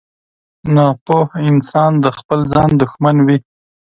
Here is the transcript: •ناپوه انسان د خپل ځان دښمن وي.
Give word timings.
•ناپوه 0.75 1.23
انسان 1.49 1.91
د 2.03 2.05
خپل 2.17 2.39
ځان 2.53 2.69
دښمن 2.81 3.17
وي. 3.27 3.37